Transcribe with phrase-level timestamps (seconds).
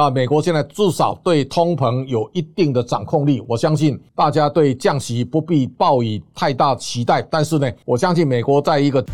[0.00, 7.20] 那美国现在至少对通膨有一定的掌控力，我相信大家对降息不必抱以太大期待。
[7.22, 9.04] 但是呢，我相信美国在一个。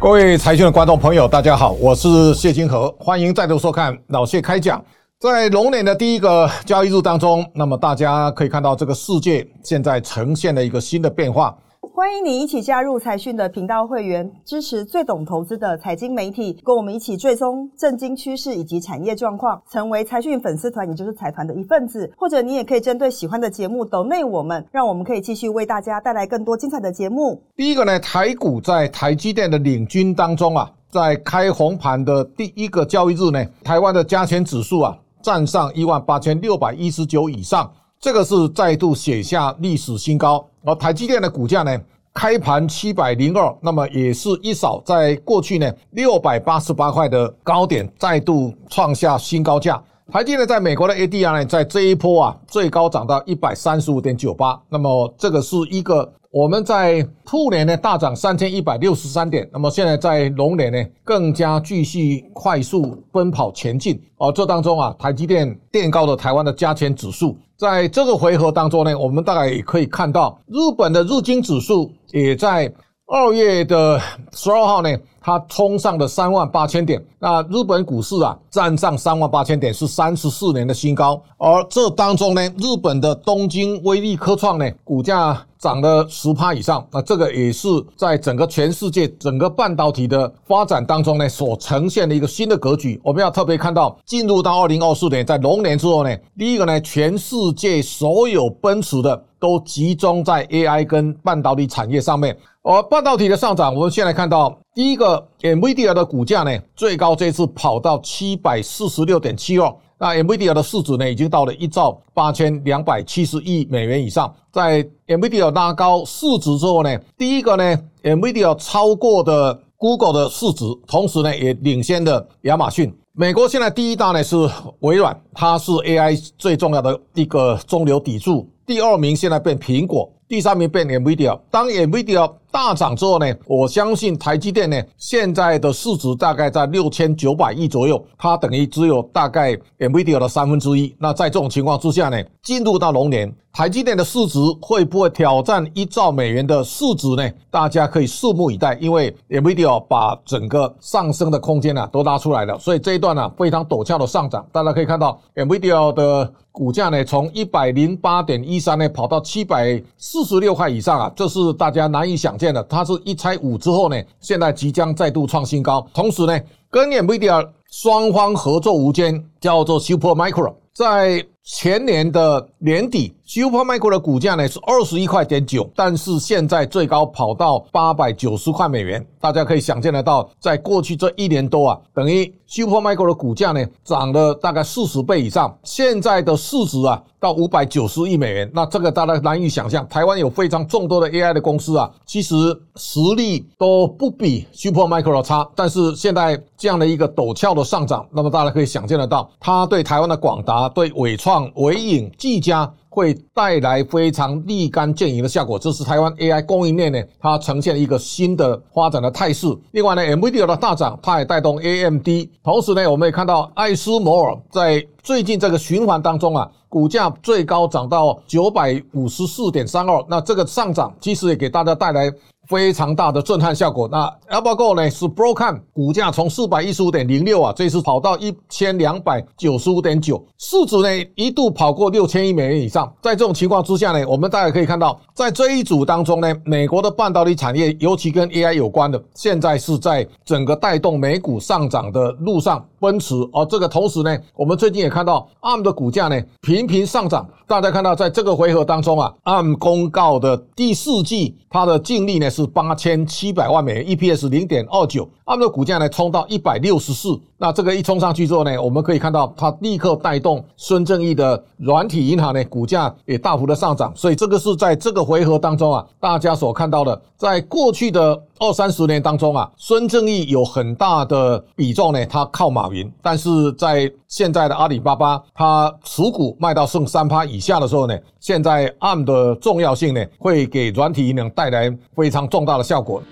[0.00, 4.82] 各位财讯的观众朋友，大家好，我是谢金河，欢迎再度收看老谢开讲。
[5.18, 11.54] 在龙年的第一个交易日当中，那么大家可以看到这个世界现在呈现了一个新的变化。
[12.00, 22.10] 欢迎你一起加入财讯的频道会员，支持最懂投资的财经媒体，跟我们一起追踪政经趋势以及产业状况，成为财讯粉丝团，也就是财团的一份子。
[22.16, 27.38] 或者你也可以针对喜欢的节目抖内我们，让我们可以继续为大家带来更多精彩的节目。
[27.54, 40.46] 第一个呢，台股在台积电的领军当中啊，在开红盘的第一个交易日呢，台湾的加权指数啊站上一万八千六百一十九以上，这个是再度写下历史新高。
[40.62, 41.74] 而台积电的股价呢，
[42.12, 49.82] 开盘七百零二，那么也是一扫在过去呢六百八十八块的高点，再度创下新高价。
[50.12, 56.12] 台积电在美国的 ADR 呢，在这一波啊最高涨到一百三十五点九八，那么这个是一个。
[56.32, 64.00] 我们在兔年呢大涨三千一百六十三点，那么现在在龙年呢更加继续快速奔跑前进。
[64.16, 72.72] 而这当中啊，台积电垫高了台湾的加权指数，在这个回合当中呢，我们大概也可以看到日本的日经指数也在
[73.08, 74.00] 二月的
[74.32, 74.88] 十二号呢，
[75.20, 77.02] 它冲上了三万八千点。
[77.18, 85.40] 那日本股市啊站上三万八千点是三十四年的新高，而这当中呢，日本的东京威力科创呢股价。
[85.60, 92.98] 涨了十趴以上，那这个也是在整个全世界整个半导体的发展当中呢，所呈现的一个新的格局。
[93.04, 102.34] 我们要特别看到，进入到二零二四年，在龙年之后呢，第一个呢，全世界所有奔驰的都集中在 AI 跟半导体产业上面。
[102.62, 109.74] 而半导体的上涨，我们现在看到第一个，NVIDIA 的股价呢，最高这次跑到七百四十六点七二。
[109.98, 114.32] 那 NVIDIA 的市值呢，已经到了一兆八千两百七十亿美元以上。
[114.52, 122.96] 在 NVIDIA 拉高市值之后呢，第一个呢，NVIDIA 超过的 Google 的市值，同时呢，也领先的亚马逊。
[123.12, 124.36] 美国现在第一大呢是
[124.78, 128.48] 微软，它是 AI 最重要的一个中流砥柱。
[128.64, 131.36] 第二名现在变苹果，第三名变 NVIDIA。
[131.50, 140.94] 当 NVIDIA 大涨之后呢，我相信台积电呢现在的市值大概在六千九百亿左右，它等于只有大概 NVIDIA 的三分之一。
[141.00, 147.28] 那在这种情况之下呢，进入到龙年，台积电的市值会不会挑战一兆美元的市值呢？
[147.50, 154.46] 大家可以拭目以待，因为 NVIDIA 把整个上升的空间呢都拉出来了，所以这一段呢非常陡峭的上涨。
[154.52, 162.36] 大家可以看到 NVIDIA 的股价呢从一百零八点一三呢跑到七百四四十六块以上啊，这是大家难以想。
[162.36, 165.86] 见的，它是一拆五之后呢，现在即将再度创新高。
[165.94, 166.38] 同时呢，
[166.70, 173.12] 跟 NVIDIA 双方合作无间，叫做 Supermicro，在前年的年底。
[173.30, 179.06] Supermicro 的股价呢是二十一块点九，但是现在最高跑到八百九十块美元。
[179.20, 185.56] 大家可以想见得到，在过去这一年多啊，等于 Supermicro 的股价呢涨了大概四十倍以上。
[185.62, 189.86] 现在的市值啊到五百九十亿美元，那这个大家难以想象。
[189.88, 192.34] 台湾有非常众多的 AI 的公司啊，其实
[192.74, 195.48] 实力都不比 Supermicro 差。
[195.54, 202.72] 但是现在这样的一个陡峭的上涨，那么大家可以想见得到，它对台湾的广达、对纬创、纬颖、技嘉。
[202.92, 209.46] 会带来非常立竿见影的效果，这是台湾 AI 供应链呢，它呈现一个新的发展的态势。
[209.70, 212.08] 另外呢，NVIDIA 的大涨，它也带动 AMD。
[212.42, 222.12] 同时呢，我们也看到艾斯摩尔在最近这个循环当中啊，股价最高涨到九百五十四点三二，那这个上涨其实也给大家带来。
[222.50, 223.88] 非常大的震撼效果。
[223.88, 232.92] 那 Alphabet 呢是 Broadcom 股价从四百一十五点零六啊，这次跑到一千两百九十五点九，市值呢一度跑过六千亿美元以上。
[233.00, 243.14] 在这种情况之下呢，我们大家可以看到，在这一组当中呢，美国的半导体产业，尤其跟 AI 有关的，现在是在整个带动美股上涨的路上奔驰。
[243.32, 247.26] 而这个同时呢，我们最近也看到 ARM 的股价呢频频上涨。
[247.46, 252.46] 大家看到，在这个回合当中啊，ARM 公告的第四季它的净利呢是。
[252.52, 283.02] 八千七百万美元，EPS 零点二九，，ARM 的股价呢冲到一百六十四，那这个一冲上去之后呢，我们可以看到它立刻带动孙正义的软体银行呢股价也大幅的上涨，所以这个是在这个回合当中啊，大家所看到的，在过去的二三十年当中啊，孙正义有很大的比重呢，他靠马云，但是在现在的阿里巴巴，他持股卖到剩三趴以下的时候呢，现在 ARM 的重要性呢，会给软体银行带来非常重大的效果。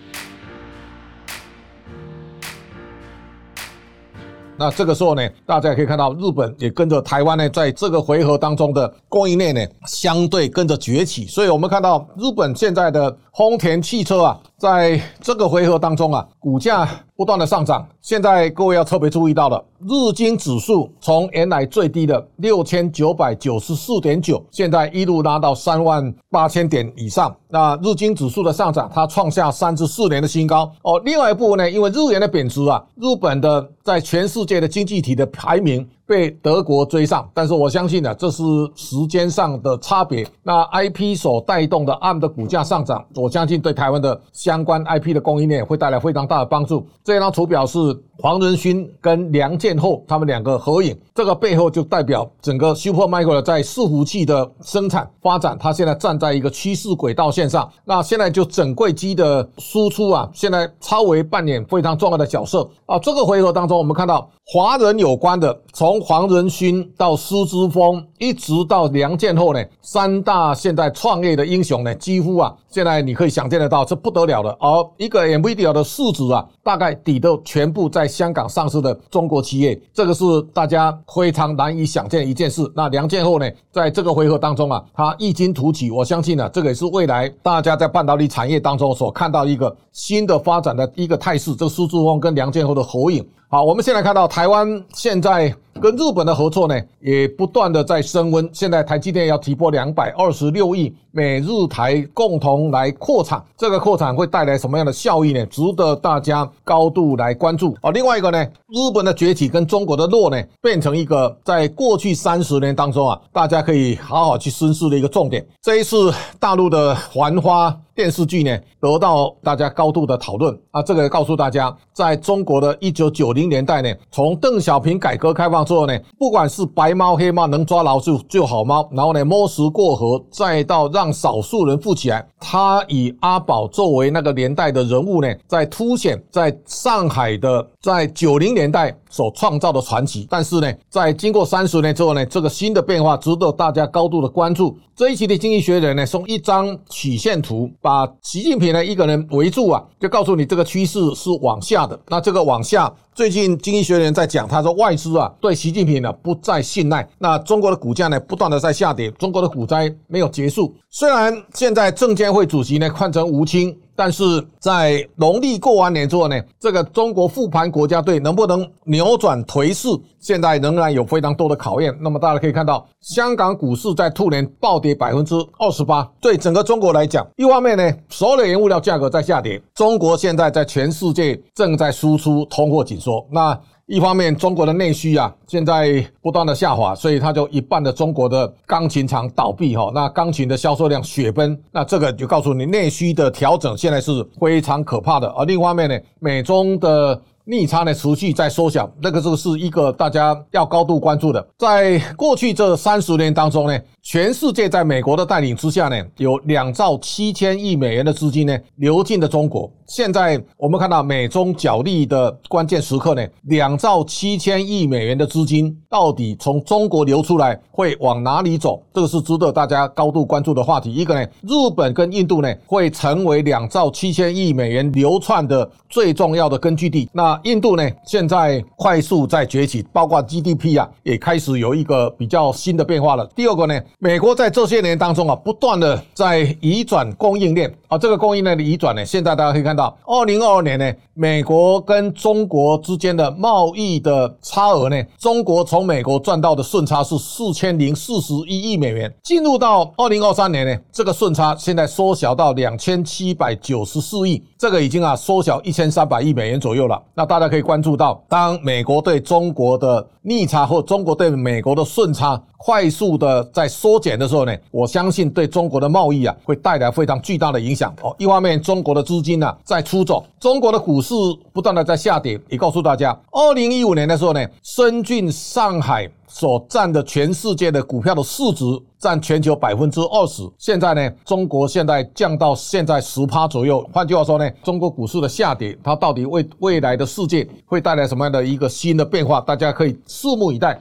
[4.59, 11.27] 那这个时候呢，大家可以看到日本也跟着台湾呢，在这个回合当中的供应链呢，相对跟着崛起。
[11.27, 16.89] 所以我们看到日本现在的丰田汽车啊，在这个回合当中啊，股价
[17.19, 17.85] 不断的上涨。
[18.01, 27.37] 现在各位要特别注意到了，日经指数从原来最低的六千九百九十四点九，现在一路拉到三万八千点以上。
[27.49, 30.73] 那日经指数的上涨，它创下三至四年的新高。
[30.83, 35.85] 哦，另外一部分呢，因为日元的贬值啊，日本的在全世界的经济体的排名。
[36.09, 38.43] 被德国追上，但是我相信呢，这是
[38.75, 40.27] 时间上的差别。
[40.43, 46.87] 那 IP 所带动的 ARM 的股价上涨，我相信对台湾的相关 IP 的供应链会带来非常大的帮助。
[47.05, 47.79] 这张图表是
[48.21, 57.71] 黄仁勋跟梁建厚他们两个合影，这个背后就代表整个 Supermicro 在伺服器的生产发展，它现在站在一个趋势轨道线上。
[57.85, 62.99] 那现在就整柜机的输出啊，现在超微扮演非常重要的角色啊。
[62.99, 74.51] 这个回合当中，我们看到华人有关的从黄仁勋到苏之锋，一直到梁建厚呢，三大现在创业的英雄呢，几乎啊，现在你可以想见得到，这不得了的。
[74.59, 82.63] 而一个 NVIDIA 的市值啊，大概抵得全部在香港上市的中国企业，这个是大家非常难以想见的一件事。
[82.75, 91.55] 那梁建厚呢，在这个回合当中啊，他异军突起，我相信呢，这个也是未来大家在半导体产业当中所看到一个新的发展的一个态势。
[91.55, 93.23] 这个施之锋跟梁建厚的合影。
[93.51, 98.47] 好，我们现在看到台湾现在跟日本的合作呢，也不断的在升温。
[98.53, 105.47] 现在台积电要提拨两百二十六亿，美日台共同来扩产，这个扩产会带来什么样的效益呢？
[105.47, 107.75] 值得大家高度来关注。
[107.81, 115.45] 哦，另外一个呢，日本的崛起跟中国的弱呢，变成一个在过去三十年当中啊，大家可以好好去深思的一个重点。
[115.61, 117.77] 这一次大陆的繁花。
[117.99, 120.81] 电视剧呢，得到大家高度的讨论啊！
[120.81, 140.27] 这个告诉大家，在中国的一九九零年代呢，从邓小平改革开放之后呢，不管是白猫黑猫，能抓老鼠就好猫，然后呢，摸石过河，再到让少数人富起来，他以阿宝作为那个年代的人物呢，在凸显在上海的在九零年代所创造的传奇。
[140.29, 144.77] 但是呢，在经过三十年之后呢，这个新的变化值得大家高度的关注。
[144.95, 147.71] 这一期的经济学人呢，送一张曲线图。
[147.81, 151.99] 把习近平呢一个人围住啊，就告诉你这个趋势是往下的。
[152.09, 157.09] 那这个往下，最近经济学人在讲，他说外资啊对习近平呢不再信赖。
[157.19, 160.75] 那中国的股价呢不断的在下跌，中国的股灾没有结束。
[160.91, 163.77] 虽然现在证监会主席呢换成吴清。
[163.99, 164.23] 但是
[164.61, 169.89] 在农历过完年之后呢，这个中国复盘国家队能不能扭转颓势，
[170.21, 171.93] 现在仍然有非常多的考验。
[172.01, 176.09] 那么大家可以看到，香港股市在兔年暴跌百分之二十八。
[176.21, 183.27] 对整个中国来讲，一方面呢，所有的原物料价格在下跌，中国现在在全世界正在输出通货紧缩。
[183.33, 183.59] 那
[183.89, 195.27] 一方面，中国的内需啊，现在不断的下滑，所以它就一半的中国的钢琴厂倒闭哈，那钢琴的销售量雪崩，那这个就告诉你内需的调整现在是非常可怕的。
[195.29, 197.19] 而另一方面呢，美中的
[197.51, 201.49] 逆差呢持续在缩小，那个这个是一个大家要高度关注的。
[201.57, 209.73] 在过去这三十年当中呢，全世界在美国的带领之下呢，有两兆七千亿美元的资金呢流进了中国。
[209.87, 218.83] 现在我们看到美中角力的关键时刻呢，两兆七千亿美元的资金到底从中国流出来会往哪里走？
[218.93, 220.93] 这个是值得大家高度关注的话题。
[220.93, 227.09] 一个呢，日本跟印度呢会成为两兆七千亿美元流窜的最重要的根据地。
[227.15, 233.27] 那印度呢现在快速在崛起，包括 GDP 啊也开始有一个比较新的变化了。
[233.35, 239.79] 第二个呢，美国在这些年当中啊不断的在移转供应链啊，这个供应链的移转呢，现在大家可以看。
[239.79, 249.13] 到二零二二年呢，美国跟中国之间的贸易的差额呢，中国从美国赚到的顺差是四千零四十一亿美元。
[249.25, 257.03] 进入到二零二三年呢，这个顺差现在缩小到两千七百九十四亿，这个已经啊缩小一千三百亿美元左右了。
[257.15, 268.15] 那大家可以关注到，当美国对中国的逆差或中国对美国的顺差快速的在缩减的时候呢，我相信对中国的贸易啊会带来非常巨大的影响哦。
[268.19, 271.15] 一方面，中国的资金呢在出走，中国的股市
[271.53, 272.39] 不断的在下跌。
[272.51, 278.65] 也告诉大家，二零一五年的时候呢，深圳、上海所占的全世界的股票的市值
[278.99, 280.43] 占全球百分之二十。
[280.59, 283.89] 现在呢，中国现在降到现在十趴左右。
[283.93, 289.41] 换句话说呢，中国股市的下跌，它到底为未来的世界会带来什么样的一个新的变化？
[289.41, 290.77] 大家可以拭目以待。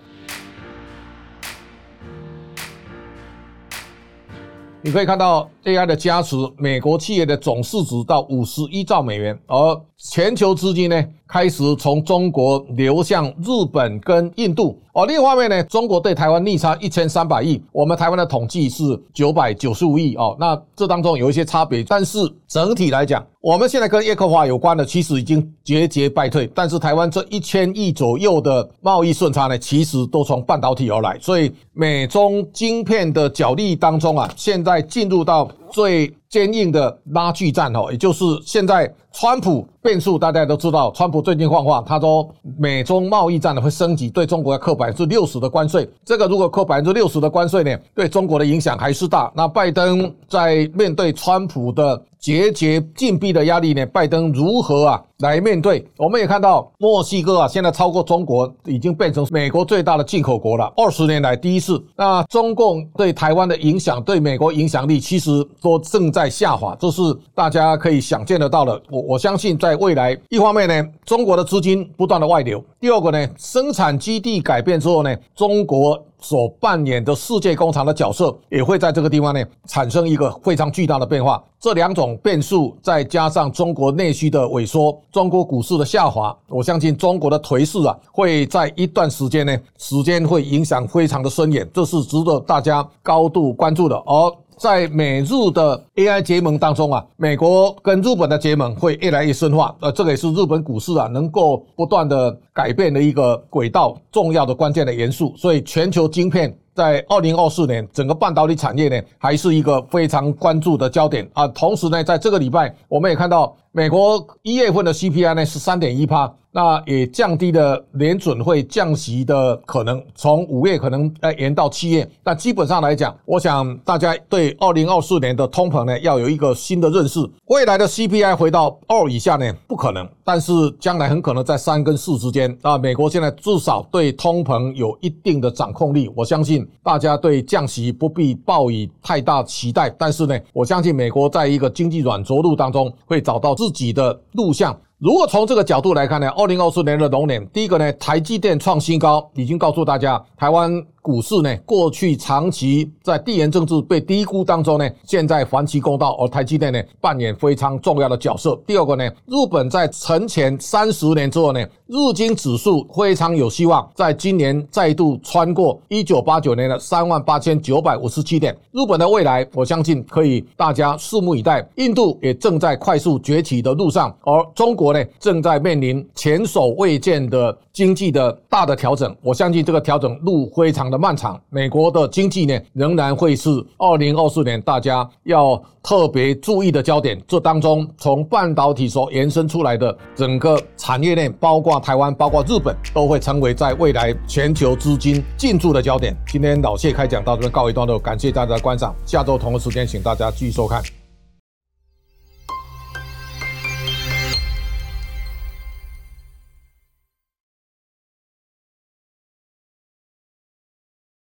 [4.84, 14.80] 你可以看到 AI 的加持，美国企业的总市值到五十一兆美元，而全球资金呢开始从中国流向日本跟印度。
[14.94, 20.36] 哦，另一方面呢，中国对台湾逆差一千三百亿，我们台湾的统计是九百九十五亿哦。
[20.40, 26.50] 那这当中有一些差别，但是整体来讲，我们现在跟叶克华有关的其实已经节节败退。
[26.56, 31.16] 但是台湾这一千亿左右的贸易顺差呢，其实都从半导体而来。
[31.22, 45.90] 所以美中晶片的角力当中啊，现在进入到最坚硬的拉锯战哦，也就是现在川普变数，大家都知道，川普最近放话，他说美中贸易战呢会升级，对中国要扣百分之六十的关税。
[46.06, 49.32] 这个如果扣百分之六十的关税呢，对中国的影响还是大。
[49.36, 55.86] 那拜登在面对川普的节节禁闭的压力呢，拜登如何啊来面对？
[55.98, 61.84] 我们也看到墨西哥啊，现在超过中国，已经变成美国最大的进口国了，二十年来第一次。
[61.96, 65.30] 那中共对台湾的影响，对美国影响力，其实
[65.62, 67.02] 都正在下滑，这是
[67.34, 68.82] 大家可以想见得到的。
[68.90, 76.04] 我我相信，在未来，一方面呢，中国的资金不断的外流；第二个呢，生产基地改变之后呢，中国。
[76.20, 81.44] 所扮演的世界工厂的角色，也会在这个地方呢产生一个非常巨大的变化。
[81.60, 93.96] 这两种变数，再加上中国内需的萎缩，中国股市的下滑，我相信中国的颓势啊，会在一段时间呢，时间会影响非常的深远，这是值得大家高度关注的。
[93.96, 105.34] 而在美日的 AI 结盟当中啊，美国跟日本的结盟会越来越深化，呃，这个也是日本股市啊能够不断的改变的一个轨道重要的关键的元素。
[105.38, 111.48] 所以全球晶片在二零二四年整个半导体产业呢，还是一个非常关注的焦点啊。
[111.48, 116.32] 同时呢，在这个礼拜我们也看到美国一月份的 CPI 呢是三点一趴。
[116.50, 122.10] 那也降低了联准会降息的可能，从五月可能呃延到七月。
[122.24, 127.20] 但基本上来讲，我想大家对二零二四年的通膨呢要有一个新的认识。
[127.48, 132.58] 未来的 CPI 回到二以下呢不可能，但是将来很可能在三跟四之间。
[132.64, 136.12] 啊，美国现在至少对通膨有一定的掌控力。
[136.16, 144.78] 我相信大家对降息不必抱以太大期待，但是呢，我相信美国在一个经济软着陆当中会找到自己的路向。
[145.00, 150.84] 如果从这个角度来看呢，二零二四年的龙年，第一个呢，台积电创新高，已经告诉大家，台湾。
[151.00, 158.62] 股市呢，过去长期在地缘政治被低估当中呢，现在还其公道，而台积电呢扮演非常重要的角色。
[158.68, 168.54] 第二个呢，日本在沉潜三十年之后呢，日经指数非常有希望在今年再度穿过一九八九年的三万八千九百五十七点。
[168.74, 171.66] 日本的未来，我相信可以大家拭目以待。
[171.76, 179.16] 印度也正在快速崛起的路上，而中国国呢，正在面临前所未见的经济的大的调整。
[179.22, 180.98] 我相信这个调整路非常的。
[180.98, 187.22] 漫长，美国的经济呢，仍然会是二零二四年大家要特别注意的焦点。
[187.28, 196.16] 这当中，从半导体所延伸出来的整个产业链，包括台湾、包括日本，都会成为在未来全球资金进驻的焦点。
[196.28, 198.96] 今天老谢开讲到这边告一段落，感谢大家的观赏。
[199.06, 200.82] 下周同一时间，请大家继续收看。